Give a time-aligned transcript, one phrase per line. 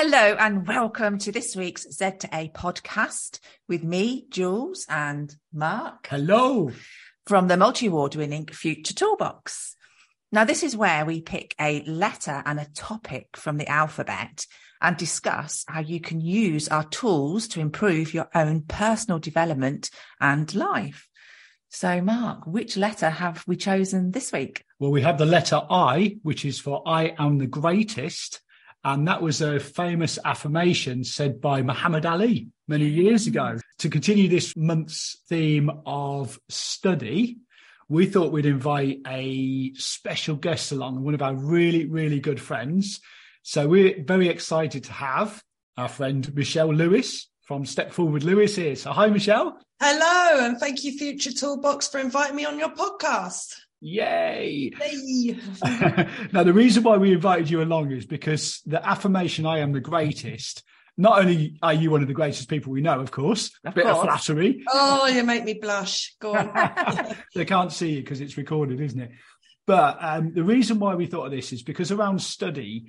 [0.00, 6.06] Hello and welcome to this week's Z to A podcast with me, Jules, and Mark.
[6.06, 6.70] Hello.
[7.26, 9.74] From the multi award winning Future Toolbox.
[10.30, 14.46] Now, this is where we pick a letter and a topic from the alphabet
[14.80, 20.54] and discuss how you can use our tools to improve your own personal development and
[20.54, 21.08] life.
[21.70, 24.64] So, Mark, which letter have we chosen this week?
[24.78, 28.42] Well, we have the letter I, which is for I am the greatest.
[28.94, 33.42] And that was a famous affirmation said by Muhammad Ali many years ago.
[33.42, 33.60] Mm.
[33.80, 37.36] To continue this month's theme of study,
[37.90, 43.00] we thought we'd invite a special guest along, one of our really, really good friends.
[43.42, 45.42] So we're very excited to have
[45.76, 48.74] our friend Michelle Lewis from Step Forward Lewis here.
[48.74, 49.60] So hi, Michelle.
[49.82, 53.54] Hello, and thank you, Future Toolbox, for inviting me on your podcast.
[53.80, 54.72] Yay!
[54.80, 55.38] Yay.
[56.32, 59.80] now, the reason why we invited you along is because the affirmation, I am the
[59.80, 60.64] greatest,
[60.96, 63.84] not only are you one of the greatest people we know, of course, a bit
[63.84, 63.98] course.
[63.98, 64.64] of flattery.
[64.68, 66.16] Oh, you make me blush.
[66.20, 66.52] Go on.
[67.36, 69.12] they can't see you because it's recorded, isn't it?
[69.64, 72.86] But um, the reason why we thought of this is because around study,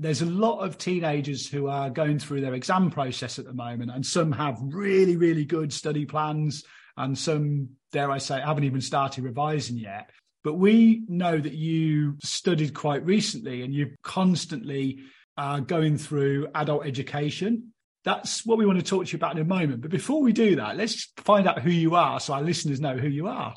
[0.00, 3.90] there's a lot of teenagers who are going through their exam process at the moment,
[3.90, 6.64] and some have really, really good study plans,
[6.96, 10.10] and some, dare I say, haven't even started revising yet.
[10.42, 15.00] But we know that you studied quite recently and you're constantly
[15.36, 17.74] uh, going through adult education.
[18.04, 19.82] That's what we want to talk to you about in a moment.
[19.82, 22.96] But before we do that, let's find out who you are so our listeners know
[22.96, 23.54] who you are.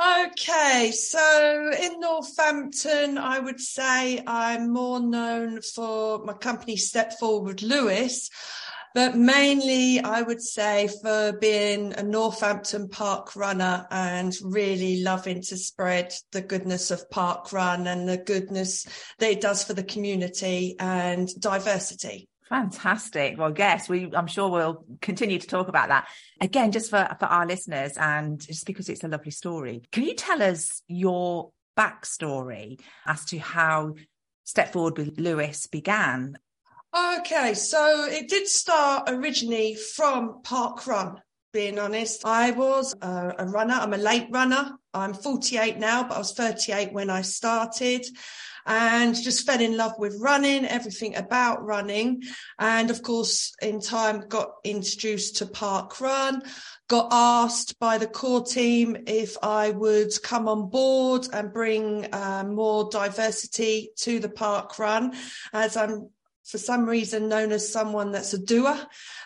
[0.00, 7.62] Okay, so in Northampton, I would say I'm more known for my company Step Forward
[7.62, 8.30] Lewis,
[8.94, 15.56] but mainly I would say for being a Northampton park runner and really loving to
[15.56, 18.86] spread the goodness of park run and the goodness
[19.18, 22.28] that it does for the community and diversity.
[22.48, 23.38] Fantastic.
[23.38, 26.08] Well, yes, we, I'm sure we'll continue to talk about that
[26.40, 29.82] again, just for, for our listeners and just because it's a lovely story.
[29.92, 33.94] Can you tell us your backstory as to how
[34.44, 36.38] Step Forward with Lewis began?
[37.18, 41.20] Okay, so it did start originally from Park Run.
[41.52, 43.74] Being honest, I was a, a runner.
[43.74, 44.72] I'm a late runner.
[44.94, 48.06] I'm 48 now, but I was 38 when I started
[48.68, 52.22] and just fell in love with running, everything about running.
[52.58, 56.42] And of course, in time got introduced to Park Run,
[56.86, 62.44] got asked by the core team if I would come on board and bring uh,
[62.46, 65.14] more diversity to the Park Run
[65.54, 66.10] as I'm
[66.48, 68.78] for some reason known as someone that's a doer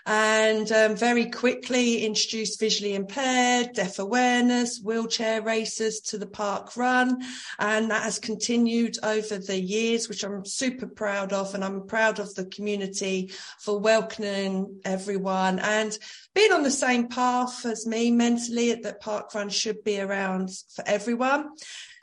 [0.06, 7.22] and um, very quickly introduced visually impaired, deaf awareness, wheelchair racers to the park run.
[7.60, 11.54] And that has continued over the years, which I'm super proud of.
[11.54, 15.96] And I'm proud of the community for welcoming everyone and
[16.34, 20.82] being on the same path as me mentally that park run should be around for
[20.88, 21.50] everyone.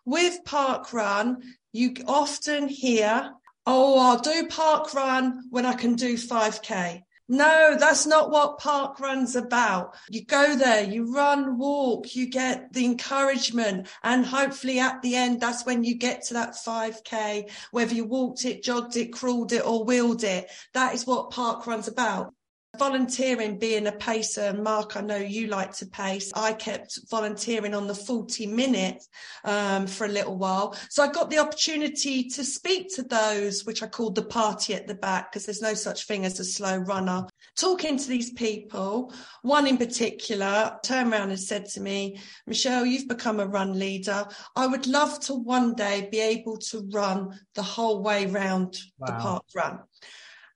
[0.05, 1.41] With park run,
[1.73, 3.33] you often hear
[3.65, 7.03] oh, I'll do park run when I can do 5K.
[7.31, 9.95] No, that's not what park run's about.
[10.09, 13.87] You go there, you run, walk, you get the encouragement.
[14.03, 18.45] And hopefully at the end, that's when you get to that 5K, whether you walked
[18.45, 20.49] it, jogged it, crawled it or wheeled it.
[20.73, 22.33] That is what park run's about
[22.79, 26.31] volunteering being a pacer mark i know you like to pace.
[26.33, 29.09] I kept volunteering on the 40 minutes
[29.43, 30.75] um, for a little while.
[30.89, 34.87] So i got the opportunity to speak to those which i called the party at
[34.87, 37.27] the back because there's no such thing as a slow runner.
[37.57, 43.07] Talking to these people one in particular turned around and said to me michelle you've
[43.07, 44.25] become a run leader.
[44.55, 49.07] I would love to one day be able to run the whole way round wow.
[49.07, 49.79] the park run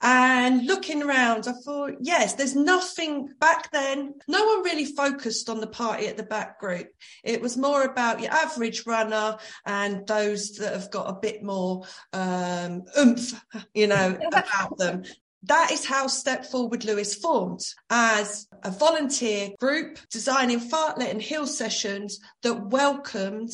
[0.04, 4.16] and looking around, I thought, yes, there's nothing back then.
[4.28, 6.90] No one really focused on the party at the back group.
[7.24, 11.86] It was more about your average runner and those that have got a bit more
[12.12, 13.42] um, oomph,
[13.74, 15.04] you know, about them.
[15.44, 21.48] That is how Step Forward Lewis formed as a volunteer group designing fartlek and hill
[21.48, 23.52] sessions that welcomed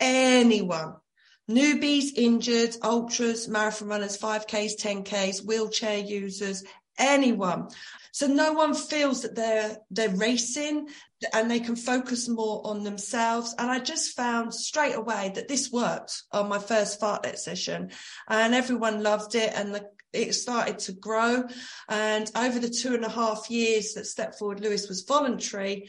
[0.00, 0.96] anyone
[1.48, 6.64] newbies, injured, ultras, marathon runners, 5Ks, 10Ks, wheelchair users,
[6.98, 7.68] anyone.
[8.12, 10.88] So no one feels that they're they're racing
[11.32, 13.54] and they can focus more on themselves.
[13.58, 17.90] And I just found straight away that this worked on my first fartlek session,
[18.28, 21.44] and everyone loved it, and the, it started to grow.
[21.88, 25.88] And over the two and a half years that Step Forward Lewis was voluntary,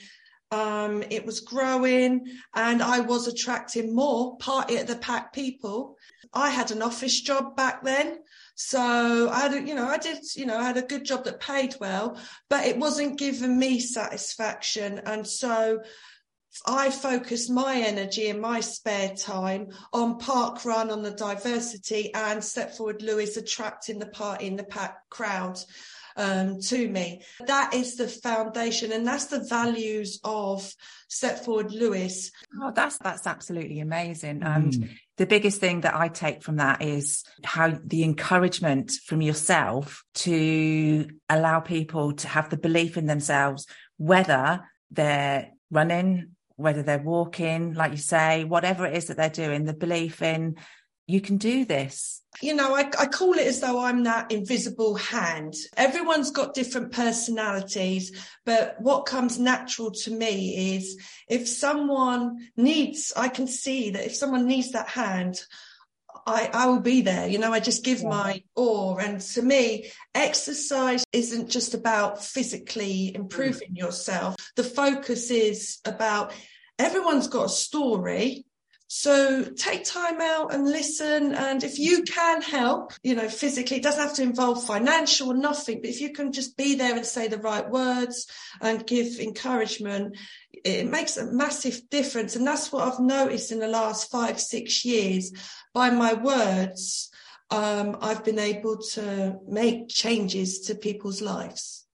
[0.51, 2.25] um, it was growing
[2.55, 5.97] and I was attracting more party at the pack people.
[6.33, 8.19] I had an office job back then.
[8.55, 11.39] So I had, you know, I did, you know, I had a good job that
[11.39, 12.19] paid well,
[12.49, 14.99] but it wasn't giving me satisfaction.
[15.05, 15.81] And so
[16.65, 22.43] I focused my energy in my spare time on park run, on the diversity and
[22.43, 25.59] step forward Lewis attracting the party in the pack crowd
[26.19, 27.23] um, to me.
[27.47, 30.71] That is the foundation and that's the values of
[31.07, 32.31] Step Forward Lewis.
[32.61, 34.43] Oh, that's that's absolutely amazing.
[34.43, 34.89] And mm.
[35.17, 41.07] the biggest thing that I take from that is how the encouragement from yourself to
[41.29, 43.65] allow people to have the belief in themselves,
[43.97, 44.61] whether
[44.91, 49.73] they're running, whether they're walking, like you say, whatever it is that they're doing, the
[49.73, 50.57] belief in
[51.09, 52.21] you can do this.
[52.41, 55.55] You know, I, I, call it as though I'm that invisible hand.
[55.75, 58.11] Everyone's got different personalities,
[58.45, 64.15] but what comes natural to me is if someone needs, I can see that if
[64.15, 65.41] someone needs that hand,
[66.27, 67.27] I, I will be there.
[67.27, 68.09] You know, I just give yeah.
[68.09, 68.99] my all.
[68.99, 73.77] And to me, exercise isn't just about physically improving mm.
[73.77, 74.35] yourself.
[74.55, 76.33] The focus is about
[76.77, 78.45] everyone's got a story
[78.91, 81.35] so take time out and listen.
[81.35, 85.35] And if you can help, you know, physically, it doesn't have to involve financial or
[85.35, 88.25] nothing, but if you can just be there and say the right words
[88.61, 90.17] and give encouragement,
[90.65, 92.35] it makes a massive difference.
[92.35, 95.31] And that's what I've noticed in the last five, six years
[95.71, 97.11] by my words.
[97.51, 101.85] Um, I've been able to make changes to people's lives.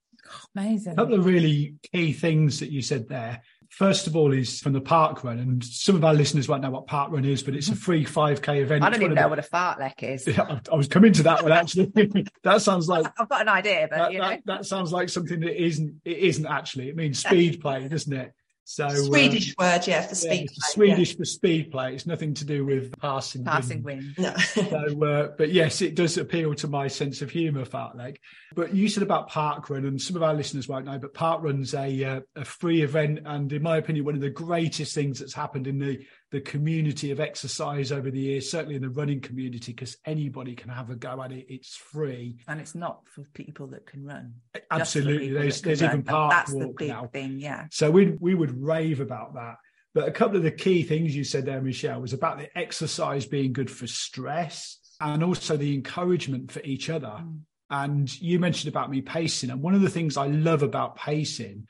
[0.56, 0.94] Amazing.
[0.94, 3.42] A couple of really key things that you said there.
[3.76, 6.70] First of all, is from the park run, and some of our listeners won't know
[6.70, 7.78] what park run is, but it's a hmm.
[7.78, 8.86] free 5k event.
[8.86, 10.26] I don't even know the, what a fartlek is.
[10.36, 11.92] Yeah, I was coming to that one actually.
[12.44, 14.30] that sounds like I've got an idea, but that, you know.
[14.30, 16.00] that, that, sounds like something that isn't.
[16.06, 16.88] It isn't actually.
[16.88, 18.32] It means speed play, doesn't it?
[18.68, 20.50] So Swedish um, word, yeah, for speed.
[20.52, 21.18] Yeah, Swedish yeah.
[21.18, 21.94] for speed play.
[21.94, 23.46] It's nothing to do with passing.
[23.46, 24.16] Passing wind.
[24.18, 24.36] No.
[24.38, 28.18] so, uh, but yes, it does appeal to my sense of humour, fartlek.
[28.56, 31.44] But you said about park run, and some of our listeners won't know, but park
[31.44, 35.20] run's a uh, a free event, and in my opinion, one of the greatest things
[35.20, 39.22] that's happened in the the community of exercise over the years, certainly in the running
[39.22, 41.46] community, because anybody can have a go at it.
[41.50, 44.34] It's free, and it's not for people that can run.
[44.72, 47.08] Absolutely, there's there's even park That's walk the big now.
[47.08, 47.66] thing, yeah.
[47.72, 49.56] So we we would rave about that.
[49.94, 53.26] But a couple of the key things you said there, Michelle, was about the exercise
[53.26, 57.08] being good for stress and also the encouragement for each other.
[57.08, 57.40] Mm.
[57.70, 59.50] And you mentioned about me pacing.
[59.50, 61.68] And one of the things I love about pacing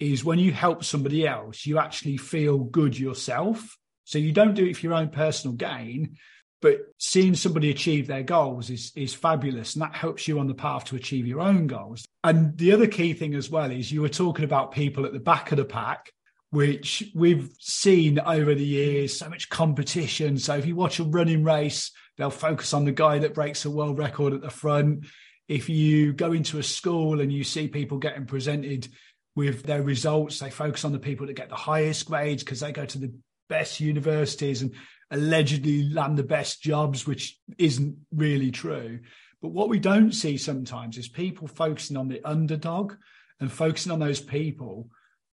[0.00, 3.78] is when you help somebody else, you actually feel good yourself.
[4.10, 6.16] So you don't do it for your own personal gain,
[6.60, 10.54] but seeing somebody achieve their goals is is fabulous and that helps you on the
[10.54, 12.04] path to achieve your own goals.
[12.24, 15.20] And the other key thing as well is you were talking about people at the
[15.20, 16.10] back of the pack
[16.50, 20.38] which we've seen over the years so much competition.
[20.38, 23.70] So if you watch a running race they'll focus on the guy that breaks a
[23.70, 25.06] world record at the front.
[25.46, 28.88] If you go into a school and you see people getting presented
[29.36, 32.72] with their results they focus on the people that get the highest grades because they
[32.72, 33.12] go to the
[33.50, 34.72] best universities and
[35.10, 39.00] allegedly land the best jobs, which isn't really true.
[39.42, 42.94] But what we don't see sometimes is people focusing on the underdog
[43.40, 44.88] and focusing on those people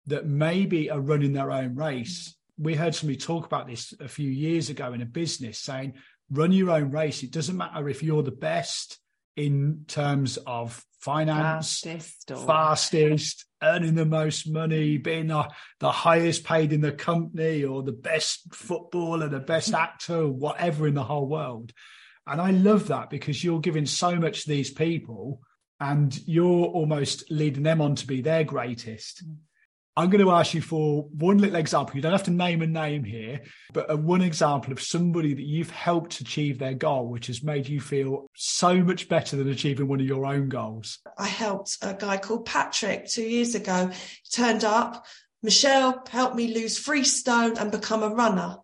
[0.08, 2.36] that maybe are running their own race.
[2.58, 5.94] We heard somebody talk about this a few years ago in a business saying,
[6.32, 7.24] run your own race.
[7.24, 9.00] It doesn't matter if you're the best
[9.36, 12.46] in terms of finance, fastest, or...
[12.46, 15.50] fastest, earning the most money, being the,
[15.80, 20.94] the highest paid in the company, or the best footballer, the best actor, whatever in
[20.94, 21.72] the whole world.
[22.28, 25.40] And I love that because you're giving so much to these people
[25.80, 29.26] and you're almost leading them on to be their greatest.
[29.26, 29.38] Mm.
[29.98, 31.96] I'm going to ask you for one little example.
[31.96, 33.42] You don't have to name a name here,
[33.74, 37.68] but a, one example of somebody that you've helped achieve their goal, which has made
[37.68, 41.00] you feel so much better than achieving one of your own goals.
[41.18, 43.88] I helped a guy called Patrick two years ago.
[43.88, 45.08] He turned up.
[45.42, 48.58] Michelle helped me lose three stone and become a runner.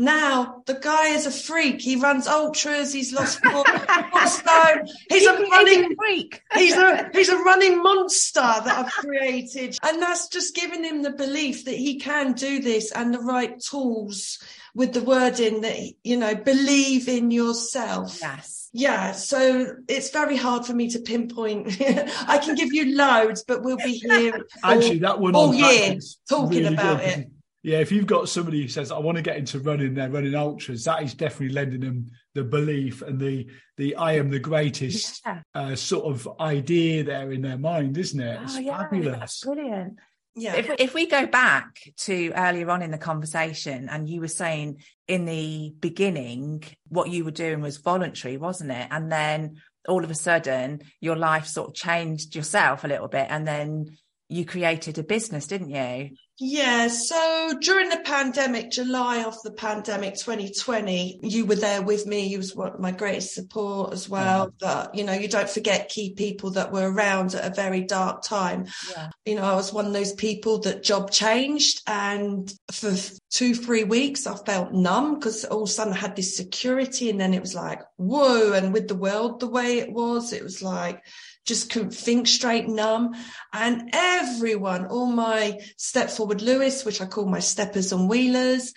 [0.00, 1.82] Now the guy is a freak.
[1.82, 2.90] He runs ultras.
[2.90, 4.86] He's lost four, four stone.
[5.10, 6.40] He's a running freak.
[6.54, 11.10] He's a he's a running monster that I've created, and that's just giving him the
[11.10, 14.38] belief that he can do this and the right tools
[14.74, 18.18] with the wording that, you know, believe in yourself.
[18.22, 18.70] Yes.
[18.72, 21.76] Yeah, so it's very hard for me to pinpoint.
[22.28, 26.62] I can give you loads, but we'll be here Actually, that one all year talking
[26.62, 27.08] really about good.
[27.08, 27.30] it.
[27.62, 30.34] Yeah, if you've got somebody who says, "I want to get into running," they're running
[30.34, 30.84] ultras.
[30.84, 35.42] That is definitely lending them the belief and the the "I am the greatest" Yeah.
[35.54, 38.40] uh, sort of idea there in their mind, isn't it?
[38.42, 39.18] It's Oh, yeah, fabulous.
[39.18, 39.98] that's brilliant.
[40.36, 40.54] Yeah.
[40.54, 44.80] If, if we go back to earlier on in the conversation, and you were saying
[45.08, 48.86] in the beginning, what you were doing was voluntary, wasn't it?
[48.90, 49.56] And then
[49.88, 53.96] all of a sudden, your life sort of changed yourself a little bit, and then
[54.30, 56.10] you created a business, didn't you?
[56.42, 62.28] Yeah, so during the pandemic, July of the pandemic 2020, you were there with me.
[62.28, 64.50] You was one of my greatest support as well.
[64.58, 68.22] But, you know, you don't forget key people that were around at a very dark
[68.22, 68.68] time.
[68.90, 69.10] Yeah.
[69.26, 72.94] You know, I was one of those people that job changed and for
[73.30, 77.10] two, three weeks, I felt numb because all of a sudden I had this security
[77.10, 78.52] and then it was like, whoa.
[78.54, 81.02] And with the world the way it was, it was like,
[81.46, 83.14] just couldn't think straight, numb.
[83.52, 88.72] And everyone, all my step forward Lewis, which I call my steppers and wheelers,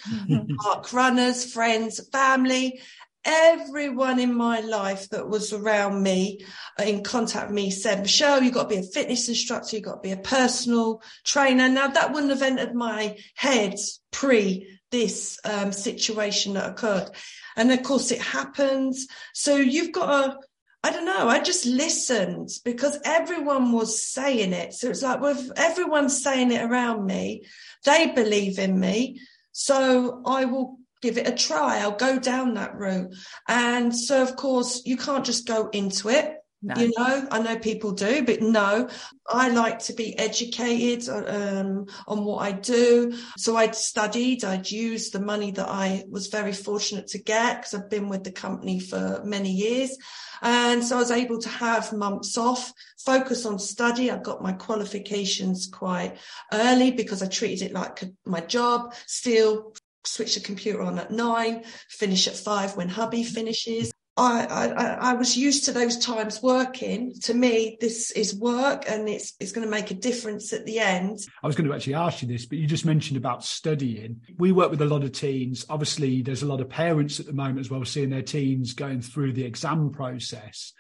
[0.60, 2.80] park runners, friends, family,
[3.26, 6.44] everyone in my life that was around me
[6.80, 9.86] uh, in contact with me said, Michelle, you've got to be a fitness instructor, you've
[9.86, 11.70] got to be a personal trainer.
[11.70, 13.76] Now that wouldn't have entered my head
[14.12, 17.10] pre this um, situation that occurred.
[17.56, 19.08] And of course it happens.
[19.34, 20.38] So you've got to
[20.86, 21.30] I don't know.
[21.30, 24.74] I just listened because everyone was saying it.
[24.74, 27.44] So it's like, with if everyone's saying it around me,
[27.86, 29.22] they believe in me.
[29.54, 31.80] So I will give it a try.
[31.80, 33.14] I'll go down that route.
[33.48, 36.43] And so, of course, you can't just go into it.
[36.66, 36.76] No.
[36.82, 38.90] You know, I know people do, but no,
[39.30, 43.18] I like to be educated um, on what I do.
[43.38, 47.74] So I'd studied, I'd used the money that I was very fortunate to get because
[47.74, 49.98] I've been with the company for many years.
[50.42, 54.10] And so I was able to have months off, focus on study.
[54.10, 56.18] I got my qualifications quite
[56.54, 59.74] early because I treated it like my job, still
[60.06, 63.92] switch the computer on at nine, finish at five when hubby finishes.
[64.16, 67.14] I, I, I was used to those times working.
[67.22, 70.80] To me, this is work and it's, it's going to make a difference at the
[70.80, 71.20] end.
[71.42, 74.22] I was going to actually ask you this, but you just mentioned about studying.
[74.38, 75.66] We work with a lot of teens.
[75.68, 79.02] Obviously, there's a lot of parents at the moment as well, seeing their teens going
[79.02, 80.74] through the exam process.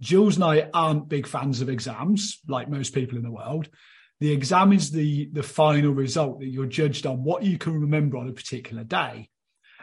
[0.00, 3.68] Jules and I aren't big fans of exams, like most people in the world.
[4.18, 8.16] The exam is the the final result that you're judged on what you can remember
[8.18, 9.28] on a particular day.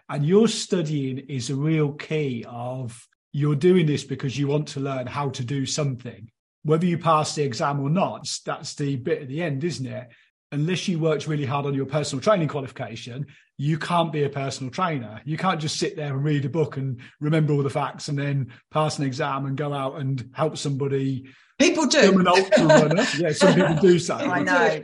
[0.09, 4.79] And your studying is a real key of you're doing this because you want to
[4.79, 6.29] learn how to do something.
[6.63, 10.09] Whether you pass the exam or not, that's the bit at the end, isn't it?
[10.51, 14.71] Unless you worked really hard on your personal training qualification, you can't be a personal
[14.71, 15.21] trainer.
[15.25, 18.17] You can't just sit there and read a book and remember all the facts and
[18.17, 21.25] then pass an exam and go out and help somebody
[21.59, 22.17] People do.
[22.17, 23.05] an ultra runner.
[23.17, 24.15] Yeah, some people do so.
[24.15, 24.81] I know.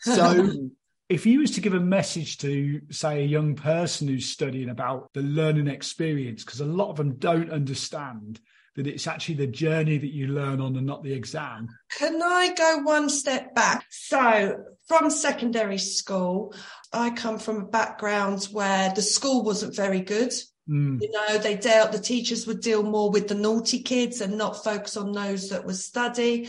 [0.00, 0.68] So,
[1.08, 5.12] if you was to give a message to, say, a young person who's studying about
[5.12, 8.40] the learning experience, because a lot of them don't understand
[8.74, 11.68] that it's actually the journey that you learn on and not the exam.
[11.96, 13.86] Can I go one step back?
[13.90, 16.54] So, from secondary school,
[16.92, 20.32] I come from a background where the school wasn't very good.
[20.68, 21.00] Mm.
[21.00, 24.64] You know, they dealt, the teachers would deal more with the naughty kids and not
[24.64, 26.48] focus on those that were study.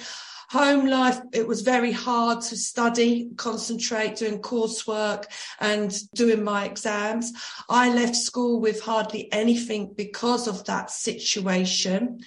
[0.49, 5.25] Home life, it was very hard to study, concentrate, doing coursework
[5.59, 7.33] and doing my exams.
[7.69, 12.21] I left school with hardly anything because of that situation.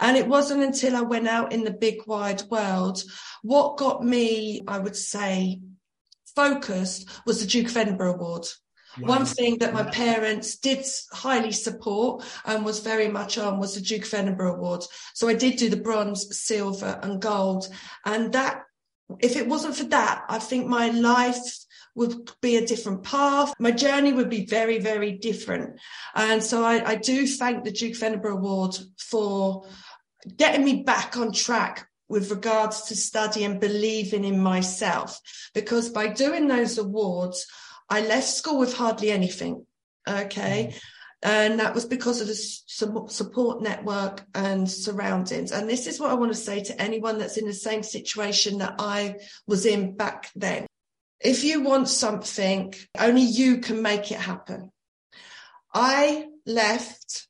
[0.00, 3.04] And it wasn't until I went out in the big wide world,
[3.42, 5.60] what got me, I would say,
[6.34, 8.46] focused was the Duke of Edinburgh Award.
[8.98, 13.80] One thing that my parents did highly support and was very much on was the
[13.80, 14.88] Duke of Edinburgh Awards.
[15.14, 17.68] So I did do the bronze, silver, and gold.
[18.04, 18.62] And that,
[19.20, 21.36] if it wasn't for that, I think my life
[21.94, 23.52] would be a different path.
[23.58, 25.78] My journey would be very, very different.
[26.14, 29.66] And so I, I do thank the Duke of Edinburgh Award for
[30.36, 35.20] getting me back on track with regards to study and believing in myself.
[35.54, 37.46] Because by doing those awards,
[37.90, 39.66] I left school with hardly anything.
[40.08, 40.72] Okay.
[40.72, 40.80] Mm.
[41.22, 45.52] And that was because of the support network and surroundings.
[45.52, 48.58] And this is what I want to say to anyone that's in the same situation
[48.58, 49.16] that I
[49.46, 50.66] was in back then.
[51.20, 54.72] If you want something, only you can make it happen.
[55.74, 57.28] I left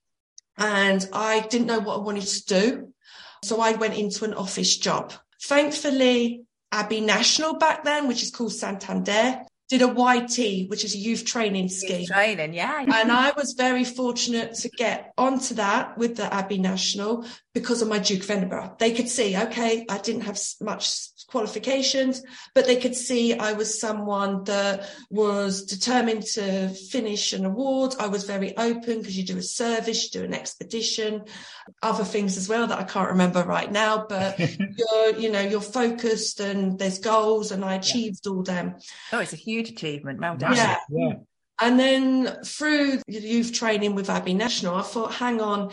[0.57, 2.95] and I didn't know what I wanted to do.
[3.43, 5.13] So I went into an office job.
[5.43, 10.99] Thankfully, Abbey National back then, which is called Santander, did a YT, which is a
[10.99, 12.01] youth training scheme.
[12.01, 12.81] Youth training, yeah.
[12.81, 17.25] and I was very fortunate to get onto that with the Abbey National
[17.55, 18.75] because of my Duke of Edinburgh.
[18.81, 22.23] They could see, okay, I didn't have much qualifications,
[22.55, 27.95] but they could see I was someone that was determined to finish an award.
[27.99, 31.25] I was very open because you do a service, you do an expedition,
[31.83, 35.61] other things as well that I can't remember right now, but you're, you know, you're
[35.61, 38.33] focused and there's goals and I achieved yeah.
[38.33, 38.77] all them.
[39.13, 40.21] Oh, it's a huge achievement.
[40.21, 40.57] Well done.
[40.57, 40.77] Yeah.
[40.91, 41.13] yeah.
[41.61, 45.73] And then through youth training with Abbey National, I thought, hang on,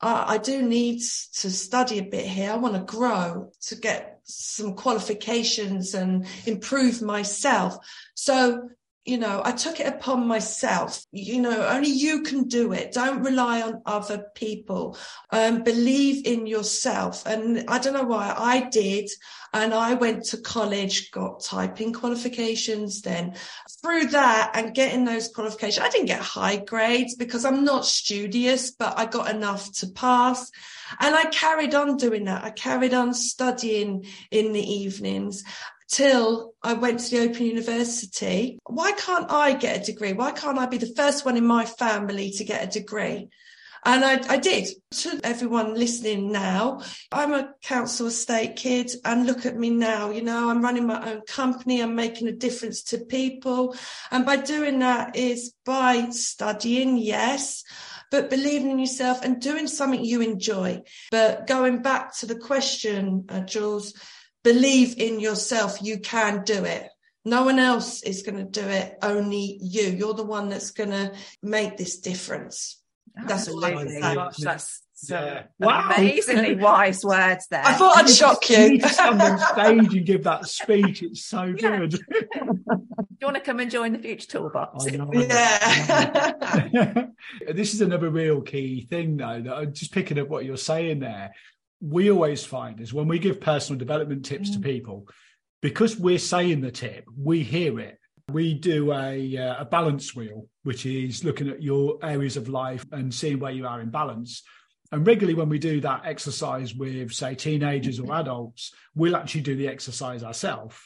[0.00, 2.52] I do need to study a bit here.
[2.52, 7.76] I want to grow to get some qualifications and improve myself.
[8.14, 8.68] So,
[9.04, 11.04] you know, I took it upon myself.
[11.12, 12.92] You know, only you can do it.
[12.92, 14.96] Don't rely on other people.
[15.30, 17.26] Um, believe in yourself.
[17.26, 19.10] And I don't know why I did.
[19.52, 23.02] And I went to college, got typing qualifications.
[23.02, 23.34] Then
[23.82, 28.70] through that and getting those qualifications, I didn't get high grades because I'm not studious,
[28.70, 30.50] but I got enough to pass.
[30.98, 32.42] And I carried on doing that.
[32.42, 35.44] I carried on studying in the evenings
[35.88, 38.58] till I went to the Open University.
[38.66, 40.12] Why can't I get a degree?
[40.12, 43.28] Why can't I be the first one in my family to get a degree?
[43.86, 44.68] And I, I, did.
[44.92, 46.80] To everyone listening now,
[47.12, 50.10] I'm a council estate kid and look at me now.
[50.10, 51.82] You know, I'm running my own company.
[51.82, 53.76] I'm making a difference to people.
[54.10, 57.62] And by doing that is by studying, yes,
[58.10, 60.82] but believing in yourself and doing something you enjoy.
[61.10, 63.92] But going back to the question, uh, Jules,
[64.44, 65.82] believe in yourself.
[65.82, 66.88] You can do it.
[67.24, 68.98] No one else is going to do it.
[69.02, 69.88] Only you.
[69.88, 72.80] You're the one that's going to make this difference.
[73.26, 74.00] That's all I say.
[74.00, 75.42] Gosh, that's so yeah.
[75.58, 75.90] wow.
[75.96, 77.62] amazingly wise words there.
[77.64, 78.58] I thought I'd shock you.
[78.58, 81.02] you stand on stage and give that speech.
[81.02, 81.90] It's so good.
[81.90, 84.86] Do you want to come and join the Future Toolbox?
[84.90, 84.98] Yeah.
[87.52, 89.42] this is another real key thing, though.
[89.42, 91.32] That I'm just picking up what you're saying there.
[91.86, 94.54] We always find is when we give personal development tips mm.
[94.54, 95.06] to people,
[95.60, 97.98] because we're saying the tip, we hear it.
[98.30, 102.84] We do a, uh, a balance wheel, which is looking at your areas of life
[102.90, 104.42] and seeing where you are in balance.
[104.92, 109.56] And regularly, when we do that exercise with, say, teenagers or adults, we'll actually do
[109.56, 110.76] the exercise ourselves.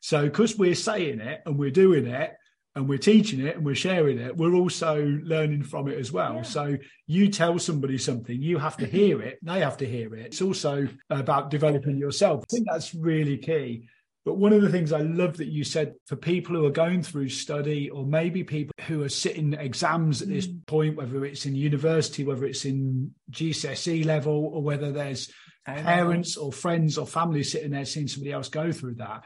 [0.00, 2.37] So, because we're saying it and we're doing it
[2.78, 6.36] and we're teaching it and we're sharing it, we're also learning from it as well.
[6.36, 6.42] Yeah.
[6.42, 10.26] So, you tell somebody something, you have to hear it, they have to hear it.
[10.26, 12.44] It's also about developing yourself.
[12.44, 13.88] I think that's really key.
[14.24, 17.02] But one of the things I love that you said for people who are going
[17.02, 20.66] through study, or maybe people who are sitting exams at this mm.
[20.66, 25.32] point, whether it's in university, whether it's in GCSE level, or whether there's
[25.64, 29.24] parents or friends or family sitting there seeing somebody else go through that.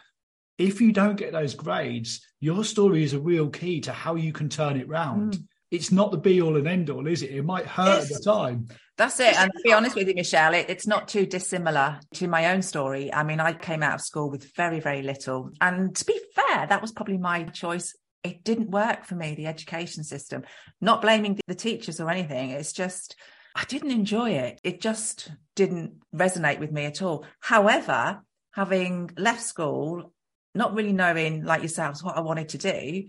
[0.58, 4.32] If you don't get those grades, your story is a real key to how you
[4.32, 5.34] can turn it round.
[5.34, 5.44] Mm.
[5.70, 7.30] It's not the be all and end all, is it?
[7.30, 8.68] It might hurt it's, at the time.
[8.98, 9.34] That's it.
[9.38, 12.60] And to be honest with you, Michelle, it, it's not too dissimilar to my own
[12.60, 13.12] story.
[13.12, 15.50] I mean, I came out of school with very, very little.
[15.62, 17.96] And to be fair, that was probably my choice.
[18.22, 20.42] It didn't work for me, the education system.
[20.82, 22.50] Not blaming the teachers or anything.
[22.50, 23.16] It's just,
[23.56, 24.60] I didn't enjoy it.
[24.62, 27.24] It just didn't resonate with me at all.
[27.40, 28.20] However,
[28.52, 30.11] having left school,
[30.54, 33.04] not really knowing, like yourselves, what I wanted to do,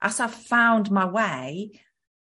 [0.00, 1.80] as I've found my way,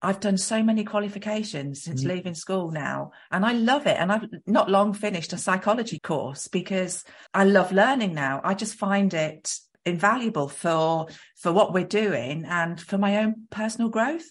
[0.02, 2.10] I've done so many qualifications since mm.
[2.10, 3.98] leaving school now, and I love it.
[3.98, 8.42] And I've not long finished a psychology course because I love learning now.
[8.44, 9.54] I just find it
[9.86, 14.26] invaluable for for what we're doing and for my own personal growth.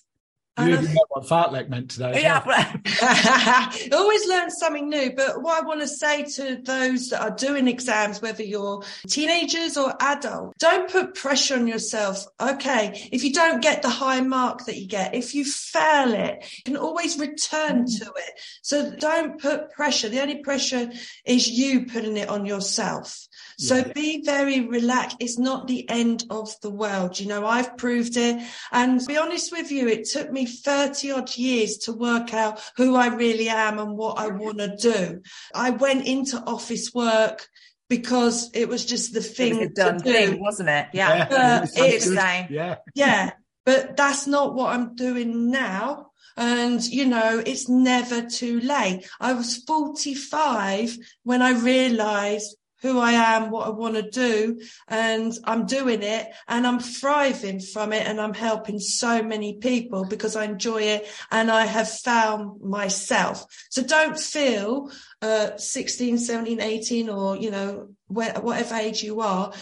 [0.59, 2.21] You didn't know what fartlek meant today.
[2.21, 2.43] Yeah,
[3.93, 5.15] always learn something new.
[5.17, 9.79] But what I want to say to those that are doing exams, whether you're teenagers
[9.79, 12.27] or adult, don't put pressure on yourself.
[12.39, 16.45] Okay, if you don't get the high mark that you get, if you fail it,
[16.59, 17.99] you can always return mm.
[18.01, 18.41] to it.
[18.61, 20.11] So don't put pressure.
[20.11, 20.91] The only pressure
[21.25, 23.27] is you putting it on yourself.
[23.59, 23.93] So yeah.
[23.95, 25.17] be very relaxed.
[25.21, 27.19] It's not the end of the world.
[27.19, 28.43] You know, I've proved it.
[28.71, 32.61] And to be honest with you, it took me 30 odd years to work out
[32.77, 35.23] who I really am and what I want to do.
[35.55, 37.47] I went into office work
[37.89, 39.57] because it was just the thing.
[39.57, 40.87] It was done thing, wasn't it?
[40.93, 41.29] Yeah.
[41.31, 41.67] yeah.
[41.75, 42.07] it's,
[42.51, 42.77] yeah.
[42.95, 43.31] Yeah.
[43.65, 46.13] But that's not what I'm doing now.
[46.37, 49.07] And, you know, it's never too late.
[49.21, 55.33] I was 45 when I realized who I am, what I want to do, and
[55.45, 60.35] I'm doing it and I'm thriving from it and I'm helping so many people because
[60.35, 63.47] I enjoy it and I have found myself.
[63.71, 64.91] So don't feel
[65.23, 69.53] uh, 16, 17, 18 or, you know, where, whatever age you are,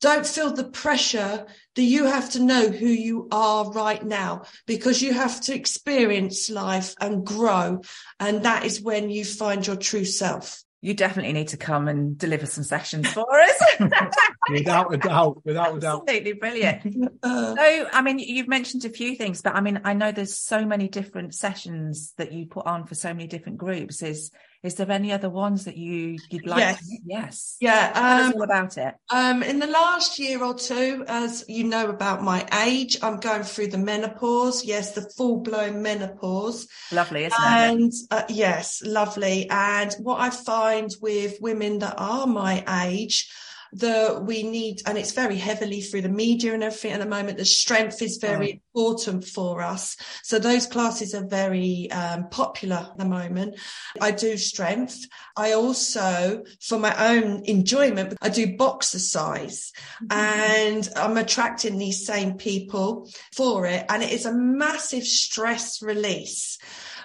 [0.00, 5.00] don't feel the pressure that you have to know who you are right now because
[5.00, 7.80] you have to experience life and grow.
[8.18, 12.18] And that is when you find your true self you definitely need to come and
[12.18, 13.62] deliver some sessions for us.
[14.50, 16.02] without a doubt, without a doubt.
[16.02, 16.94] Absolutely brilliant.
[17.22, 20.38] Uh, so, I mean, you've mentioned a few things, but I mean, I know there's
[20.38, 24.02] so many different sessions that you put on for so many different groups.
[24.02, 24.30] Is
[24.64, 26.58] is there any other ones that you you'd like?
[26.58, 27.92] Yes, to, yes, yeah.
[28.24, 28.94] Um, all about it.
[29.10, 33.42] Um, in the last year or two, as you know about my age, I'm going
[33.42, 34.64] through the menopause.
[34.64, 36.66] Yes, the full blown menopause.
[36.90, 37.82] Lovely, isn't and, it?
[37.82, 39.48] And uh, yes, lovely.
[39.50, 43.30] And what I find with women that are my age
[43.74, 47.38] that we need, and it's very heavily through the media and everything at the moment.
[47.38, 48.88] The strength is very oh.
[48.88, 49.96] important for us.
[50.22, 53.58] So those classes are very um, popular at the moment.
[54.00, 55.06] I do strength.
[55.36, 60.12] I also, for my own enjoyment, I do boxercise mm-hmm.
[60.12, 63.86] and I'm attracting these same people for it.
[63.88, 66.58] And it is a massive stress release.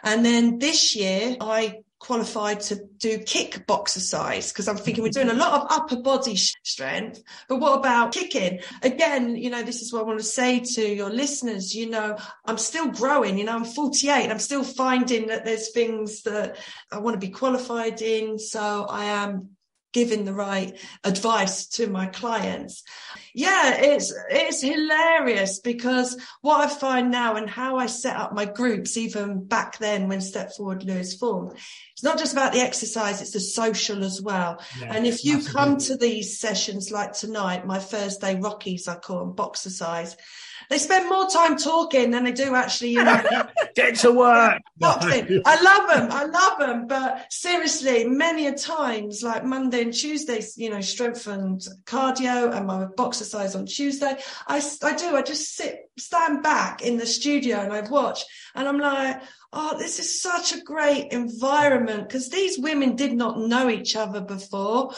[0.03, 5.29] And then this year I qualified to do kick boxercise because I'm thinking we're doing
[5.29, 8.61] a lot of upper body strength, but what about kicking?
[8.81, 11.75] Again, you know, this is what I want to say to your listeners.
[11.75, 14.31] You know, I'm still growing, you know, I'm 48.
[14.31, 16.57] I'm still finding that there's things that
[16.91, 18.39] I want to be qualified in.
[18.39, 19.49] So I am
[19.91, 22.83] giving the right advice to my clients.
[23.33, 28.45] Yeah, it's it's hilarious because what I find now and how I set up my
[28.45, 31.57] groups, even back then when Step Forward Lewis formed,
[31.93, 34.61] it's not just about the exercise, it's the social as well.
[34.79, 39.19] Yeah, and if you come to these sessions like tonight, my Thursday Rockies, I call
[39.19, 40.15] them boxercise,
[40.69, 43.23] they spend more time talking than they do actually, you know.
[43.75, 44.61] Get to work.
[44.81, 46.11] I love them.
[46.11, 46.87] I love them.
[46.87, 52.67] But seriously, many a times, like Monday and Tuesday, you know, strength and cardio and
[52.67, 54.15] my boxercise on Tuesday,
[54.47, 55.15] I, I do.
[55.15, 59.77] I just sit, stand back in the studio and I watch and I'm like, oh,
[59.77, 64.93] this is such a great environment because these women did not know each other before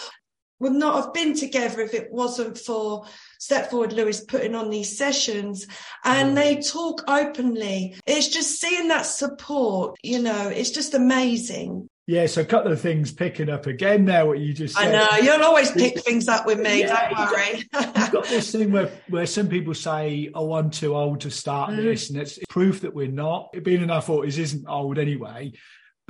[0.62, 3.06] would not have been together if it wasn't for
[3.39, 5.67] Step Forward Lewis putting on these sessions
[6.06, 6.36] and mm.
[6.36, 7.95] they talk openly.
[8.06, 11.89] It's just seeing that support, you know, it's just amazing.
[12.08, 14.93] Yeah, so a couple of things picking up again there, what you just said.
[14.93, 17.58] I know, you'll always pick things up with me, yeah, don't worry.
[17.97, 21.71] you've got this thing where, where some people say, oh, I'm too old to start
[21.71, 21.78] mm.
[21.78, 23.50] this, and it's proof that we're not.
[23.54, 25.54] It being in our 40s isn't old anyway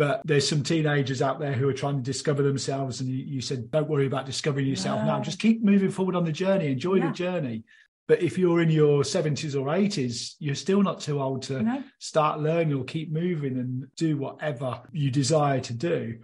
[0.01, 3.39] but there's some teenagers out there who are trying to discover themselves and you, you
[3.39, 6.95] said don't worry about discovering yourself now just keep moving forward on the journey enjoy
[6.95, 7.05] yeah.
[7.05, 7.63] the journey
[8.07, 11.83] but if you're in your 70s or 80s you're still not too old to no.
[11.99, 16.17] start learning or keep moving and do whatever you desire to do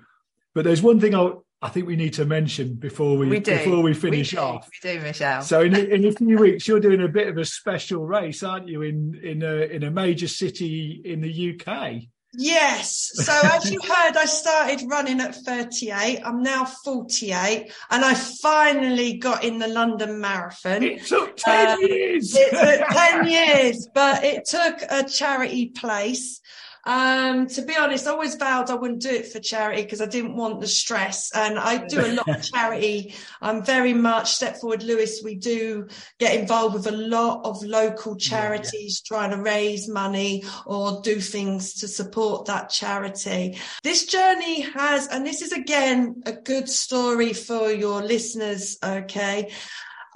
[0.55, 3.83] but there's one thing I, I think we need to mention before we, we before
[3.83, 4.67] we finish we off.
[4.83, 5.41] We do, Michelle.
[5.43, 8.67] So in, in a few weeks, you're doing a bit of a special race, aren't
[8.67, 8.83] you?
[8.83, 12.03] In in a in a major city in the UK.
[12.33, 13.11] Yes.
[13.13, 16.21] So as you heard, I started running at 38.
[16.23, 20.83] I'm now 48 and I finally got in the London Marathon.
[20.83, 22.35] It took 10 uh, years.
[22.35, 26.41] It took 10 years, but it took a charity place.
[26.88, 30.06] Um, to be honest, I always vowed I wouldn't do it for charity because I
[30.06, 31.32] didn't want the stress.
[31.36, 33.13] And I do a lot of charity.
[33.41, 35.19] I'm very much Step Forward Lewis.
[35.21, 39.19] We do get involved with a lot of local charities yeah, yeah.
[39.19, 43.58] trying to raise money or do things to support that charity.
[43.84, 48.78] This journey has, and this is again a good story for your listeners.
[48.82, 49.52] Okay.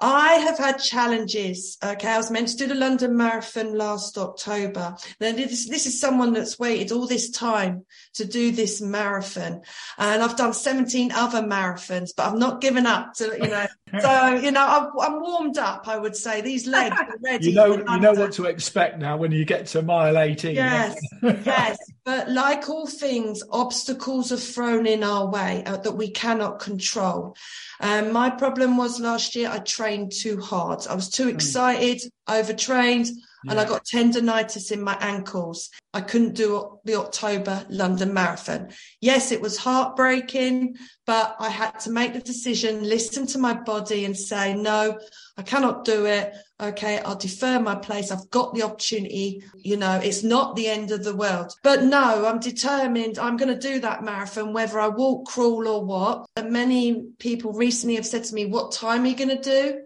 [0.01, 1.77] I have had challenges.
[1.83, 4.95] Okay, I was meant to do the London Marathon last October.
[5.19, 7.85] Then this, this is someone that's waited all this time
[8.15, 9.61] to do this marathon,
[9.99, 13.13] and I've done 17 other marathons, but I've not given up.
[13.15, 13.67] To you know,
[13.99, 15.87] so you know, I've, I'm warmed up.
[15.87, 17.49] I would say these legs are ready.
[17.49, 20.55] You know, you know what to expect now when you get to mile 18.
[20.55, 21.77] Yes, yes.
[22.03, 27.35] But like all things, obstacles are thrown in our way uh, that we cannot control.
[27.79, 30.85] Um, my problem was last year I trained too hard.
[30.87, 31.35] I was too hmm.
[31.35, 33.07] excited, overtrained,
[33.43, 33.51] yeah.
[33.51, 35.69] and I got tendonitis in my ankles.
[35.93, 38.69] I couldn't do the October London Marathon.
[39.01, 44.05] Yes, it was heartbreaking, but I had to make the decision, listen to my body
[44.05, 44.97] and say, no,
[45.37, 46.33] I cannot do it.
[46.61, 48.11] Okay, I'll defer my place.
[48.11, 49.43] I've got the opportunity.
[49.55, 51.53] You know, it's not the end of the world.
[51.63, 53.17] But no, I'm determined.
[53.17, 56.27] I'm going to do that marathon, whether I walk, crawl, or what.
[56.35, 59.81] And many people recently have said to me, What time are you going to do?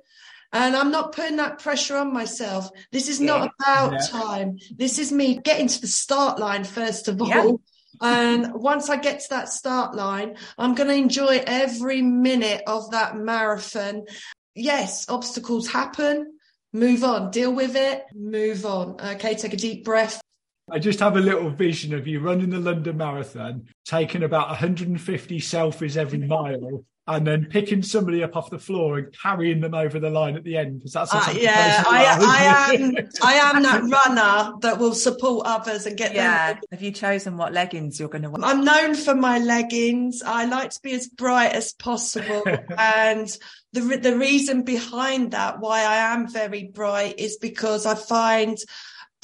[0.56, 2.70] And I'm not putting that pressure on myself.
[2.91, 4.08] This is not about yeah.
[4.08, 4.58] time.
[4.76, 7.28] This is me getting to the start line, first of all.
[7.28, 7.52] Yeah.
[8.02, 12.91] And once I get to that start line, I'm going to enjoy every minute of
[12.91, 14.06] that marathon
[14.56, 16.38] yes, obstacles happen.
[16.74, 19.00] Move on, deal with it, move on.
[19.00, 20.22] Okay, take a deep breath.
[20.70, 25.39] I just have a little vision of you running the London Marathon, taking about 150
[25.39, 30.00] selfies every mile, and then picking somebody up off the floor and carrying them over
[30.00, 30.80] the line at the end.
[30.80, 32.96] Because that's uh, yeah, I, I, am.
[33.22, 36.54] I am that runner that will support others and get yeah.
[36.54, 36.63] them.
[36.72, 38.44] Have you chosen what leggings you're going to wear?
[38.44, 40.24] I'm known for my leggings.
[40.26, 42.44] I like to be as bright as possible,
[42.78, 43.38] and
[43.74, 48.58] the the reason behind that, why I am very bright, is because I find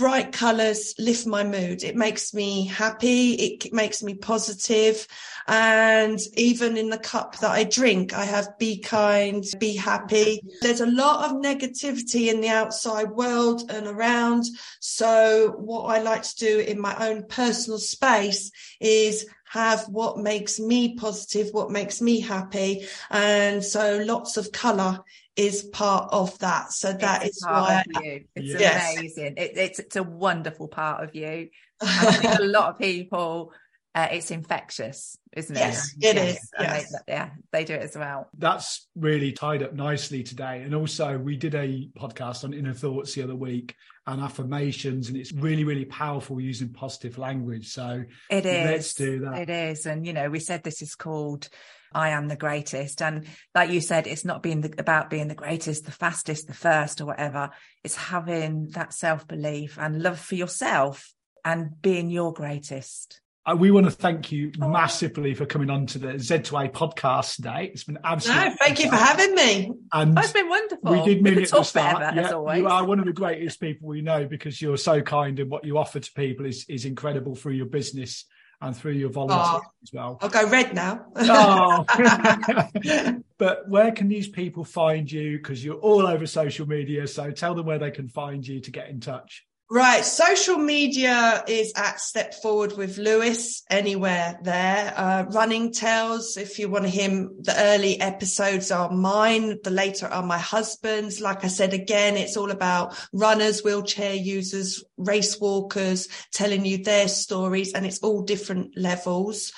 [0.02, 1.84] bright colors lift my mood.
[1.84, 3.34] It makes me happy.
[3.34, 5.08] It makes me positive.
[5.48, 10.42] And even in the cup that I drink, I have be kind, be happy.
[10.64, 14.46] There's a lot of negativity in the outside world and around.
[14.80, 20.60] So what I like to do in my own personal space is have what makes
[20.60, 22.88] me positive, what makes me happy.
[23.12, 25.02] And so lots of color
[25.36, 26.72] is part of that.
[26.72, 28.26] So that it's is why you.
[28.36, 28.98] it's yes.
[28.98, 29.34] amazing.
[29.38, 31.50] It, it's it's a wonderful part of you.
[31.82, 33.54] I think a lot of people
[33.94, 35.60] uh, it's infectious, isn't it?
[35.60, 36.38] Yes, it yes.
[36.38, 36.52] is.
[36.58, 36.92] Yes.
[36.92, 38.30] They, yeah, they do it as well.
[38.38, 40.62] That's really tied up nicely today.
[40.62, 43.76] And also, we did a podcast on inner thoughts the other week
[44.08, 47.68] and affirmations, and it's really, really powerful using positive language.
[47.68, 48.66] So it is.
[48.66, 49.40] Let's do that.
[49.40, 49.86] It is.
[49.86, 51.50] And, you know, we said this is called
[51.94, 53.02] I am the greatest.
[53.02, 56.54] And like you said, it's not being the, about being the greatest, the fastest, the
[56.54, 57.50] first, or whatever.
[57.84, 63.22] It's having that self belief and love for yourself and being your greatest.
[63.44, 64.70] Uh, we want to thank you oh.
[64.70, 67.72] massively for coming on to the Z2A podcast today.
[67.74, 68.50] It's been absolutely.
[68.50, 69.72] No, thank you for having me.
[69.92, 70.92] And oh, it's been wonderful.
[70.92, 72.04] We did mean it at the start.
[72.04, 75.40] Ever, yeah, you are one of the greatest people we know because you're so kind
[75.40, 78.26] and what you offer to people is, is incredible through your business
[78.62, 79.72] and through your volunteers oh, ah.
[79.84, 80.18] as well.
[80.22, 81.06] I'll go red now.
[81.16, 81.86] oh.
[83.38, 85.38] but where can these people find you?
[85.38, 87.08] Because you're all over social media.
[87.08, 89.46] So tell them where they can find you to get in touch.
[89.74, 90.04] Right.
[90.04, 94.94] Social media is at Step Forward with Lewis, anywhere there.
[94.98, 99.60] Uh, running Tales, if you want to hear the early episodes are mine.
[99.64, 101.22] The later are my husband's.
[101.22, 107.08] Like I said, again, it's all about runners, wheelchair users, race walkers, telling you their
[107.08, 109.54] stories and it's all different levels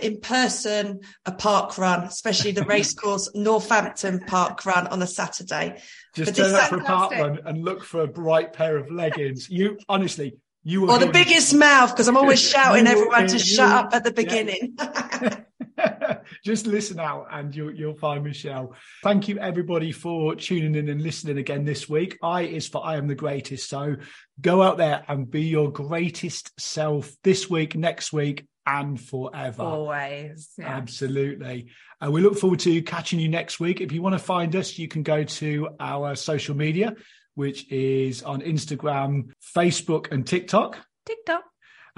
[0.00, 5.80] in person a park run, especially the racecourse Northampton park run on a Saturday.
[6.14, 9.48] Just turn up for a park run and look for a bright pair of leggings.
[9.48, 13.94] You honestly, you or the biggest mouth because I'm always shouting everyone to shut up
[13.94, 14.76] at the beginning.
[14.78, 15.40] Yeah.
[16.44, 18.74] Just listen out and you'll, you'll find Michelle.
[19.02, 22.18] Thank you everybody for tuning in and listening again this week.
[22.22, 23.68] I is for I am the greatest.
[23.68, 23.96] So
[24.40, 29.62] go out there and be your greatest self this week, next week, and forever.
[29.62, 30.50] Always.
[30.58, 30.68] Yeah.
[30.68, 31.68] Absolutely.
[32.04, 33.80] Uh, we look forward to catching you next week.
[33.80, 36.94] If you want to find us, you can go to our social media,
[37.34, 40.78] which is on Instagram, Facebook, and TikTok.
[41.06, 41.42] TikTok.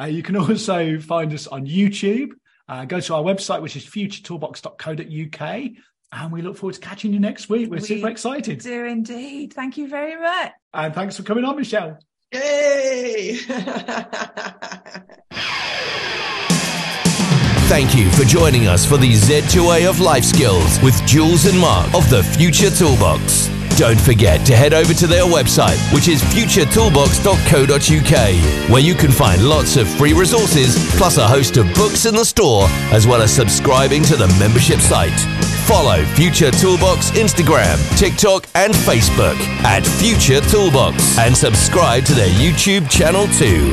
[0.01, 2.31] Uh, you can also find us on YouTube.
[2.69, 5.71] Uh, go to our website, which is futuretoolbox.co.uk.
[6.13, 7.69] And we look forward to catching you next week.
[7.69, 8.61] We're we super excited.
[8.61, 9.53] Do indeed.
[9.53, 10.53] Thank you very much.
[10.73, 11.99] And thanks for coming on, Michelle.
[12.33, 13.39] Yay!
[17.67, 21.87] Thank you for joining us for the Z2A of Life Skills with Jules and Mark
[21.95, 23.49] of the Future Toolbox.
[23.79, 29.49] Don't forget to head over to their website, which is futuretoolbox.co.uk, where you can find
[29.49, 33.35] lots of free resources, plus a host of books in the store, as well as
[33.35, 35.19] subscribing to the membership site.
[35.67, 42.91] Follow Future Toolbox Instagram, TikTok, and Facebook at Future Toolbox, and subscribe to their YouTube
[42.91, 43.73] channel too.